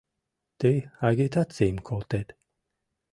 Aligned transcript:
—Тый 0.59 0.77
агитацийым 1.07 1.77
колтет. 1.87 2.27